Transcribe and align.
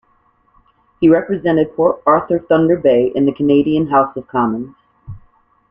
He 0.99 1.09
represented 1.09 1.75
Port 1.75 2.01
Arthur-Thunder 2.07 2.75
Bay 2.77 3.11
in 3.13 3.27
the 3.27 3.31
Canadian 3.35 3.85
House 3.89 4.17
of 4.17 4.27
Commons. 4.27 4.75